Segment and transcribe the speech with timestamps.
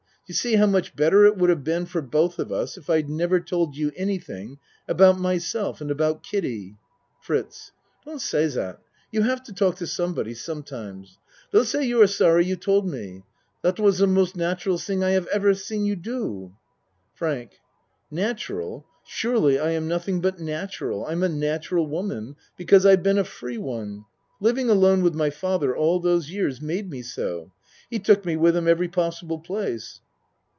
[0.27, 3.09] You see how much better it would have been for both of us if I'd
[3.09, 6.77] never told you anything about myself and about Kiddie.
[7.19, 7.73] FRITZ
[8.05, 8.79] Don't say that.
[9.11, 11.17] You have to talk to somebody sometimes.
[11.51, 13.23] Don't say you are sorry you told me,
[13.61, 16.55] dot was de most natural ting I haf ever seen you do.
[17.13, 17.59] FRANK
[18.09, 18.85] Natural?
[19.03, 21.05] Surely, I am nothing but natural.
[21.07, 24.05] I'm a natural woman because I've been a free one.
[24.39, 27.51] Living alone with my father all those years made me so.
[27.89, 29.99] He took me with him every pos sible place.